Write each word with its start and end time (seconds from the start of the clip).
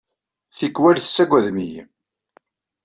Tikkal, 0.57 0.95
tessaggadem-iyi. 0.97 1.83